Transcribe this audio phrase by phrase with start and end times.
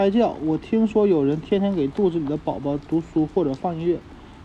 [0.00, 0.34] 胎教。
[0.46, 3.98] 我听说有人天天给肚子里的宝宝读书或者放音乐，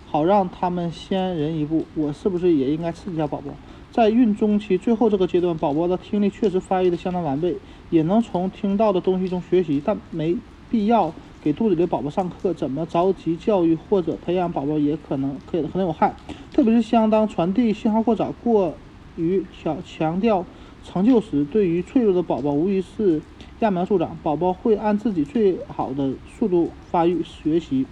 [0.05, 1.85] 好让他们先人一步。
[1.95, 3.53] 我是不是也应该刺激下宝宝？
[3.89, 7.55] 在孕中期最后这个阶段，宝宝的听力确实发育的相当完备，
[7.89, 10.35] 也能从听到的东西中学习，但没
[10.69, 12.53] 必要给肚子里的宝宝上课。
[12.53, 16.13] 怎么着急教育或者培养宝宝也可能可可能有害，
[16.51, 18.73] 特别是相当传递信号过早、过
[19.15, 20.43] 于强强调
[20.83, 23.21] 成就时，对于脆弱的宝宝无疑是
[23.59, 24.17] 揠苗助长。
[24.21, 27.85] 宝宝会按自己最好的速度发育学习，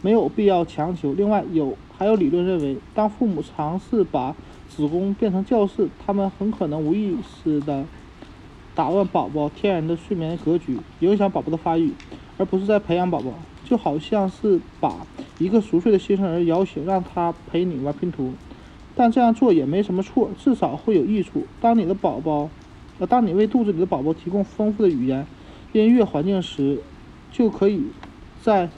[0.00, 1.12] 没有必要强求。
[1.12, 4.34] 另外，有还有理论认为，当父母尝试把
[4.68, 7.84] 子宫变成教室，他们很可能无意识地
[8.74, 11.92] 打乱宝宝天然的睡眠格局，影响宝宝的发育，
[12.38, 13.32] 而不是在培养宝宝。
[13.64, 15.06] 就好像是把
[15.38, 18.32] 一个熟睡的新生儿摇醒，让他陪你玩拼图。
[18.94, 21.44] 但这样做也没什么错，至少会有益处。
[21.60, 22.50] 当你的宝宝，
[23.06, 25.26] 当你为肚子里的宝宝提供丰富的语言、
[25.72, 26.80] 音乐环境时，
[27.30, 27.82] 就可以
[28.42, 28.68] 在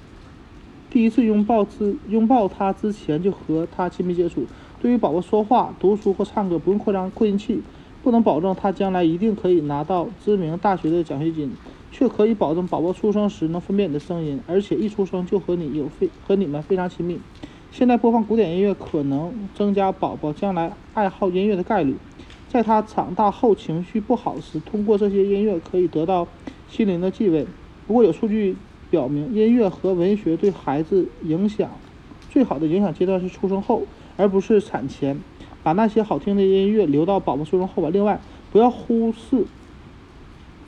[0.91, 4.47] 第一次拥抱之拥抱他之前就和他亲密接触。
[4.81, 7.63] 对于宝宝说话、读书或唱歌，不用扩张扩音器，
[8.03, 11.51] 不能保证他将来一定可以拿到知名大学的奖学金，
[11.91, 17.19] 却可以保证宝宝出生时能分辨你的声音，而且一出生就和你有非和你们非常亲密。
[17.73, 21.97] 现在播放古典音乐可能增加宝宝将来爱好音乐的概率，
[22.55, 26.29] 在他长大后情绪不好时，通过这些音乐可以得到
[26.69, 27.45] 心灵的慰慰。
[27.85, 28.55] 不过有数据
[28.91, 31.69] 表明，音乐和文学对孩子影响
[32.31, 33.83] 最好的影响阶段是出生后。
[34.17, 35.21] 而不是产前，
[35.65, 37.91] 把那些好听的音乐留到宝宝出生后吧。
[37.93, 38.21] 另外，
[38.53, 39.45] 不要忽视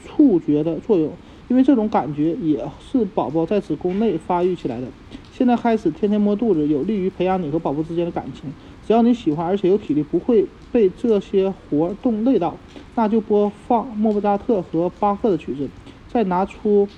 [0.04, 1.12] 触觉的作用，
[1.46, 4.88] 因为这种感觉也是宝宝在子宫内发育起来的。
[5.36, 8.50] 现在开始天天摸肚子，有利于培养你和宝宝之间的感情。
[8.86, 12.56] 只要你喜欢，而且有体力，不会被这些活动累到，
[12.94, 15.68] 那就播放莫扎特和巴赫的曲子，
[16.08, 16.88] 再拿出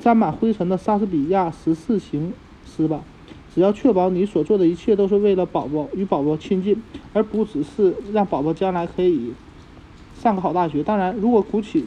[0.00, 2.32] 沾满灰尘的莎士比亚十四行
[2.66, 3.04] 诗吧。
[3.54, 6.82] 只要确保你所做的一切都是为了宝宝与宝宝亲近，
[7.12, 9.32] 而不只是让宝宝将来可以
[10.20, 10.82] 上个好大学。
[10.82, 11.84] 当然，如果鼓起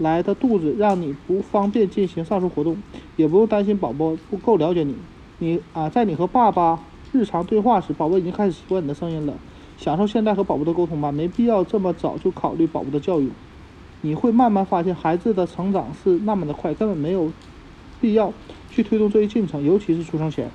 [0.00, 2.76] 来的肚子让你不方便进行上述活动，
[3.16, 4.96] 也不用担心宝宝不够了解你。
[5.38, 6.80] 你啊，在你和爸爸
[7.12, 9.34] 日常对话时，宝宝已经开始习惯你的声音了。
[9.76, 13.30] 享受现在和宝宝的沟通吧，没必要这么早就考虑宝宝的教育。
[14.02, 17.30] 你会慢慢发现，孩子的成长是那么的快，根本没有
[18.00, 18.32] 必要
[18.70, 20.50] 去推动这一进程，尤其是出生前。